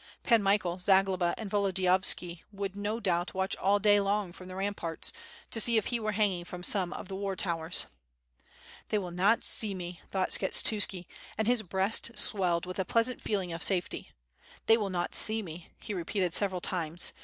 [0.23, 5.13] Pan Michael, Zagloba, and Vododiyovski would no doubt watch all day long from the ramparts
[5.51, 7.85] to see if he were hanging from some of the war towers.
[8.89, 11.05] "They will not see me," thought Skshetuski,
[11.37, 14.09] and his breast swelled with a pleasant feeling of safety.
[14.67, 17.13] "Thoy will not see me," he repeated several times.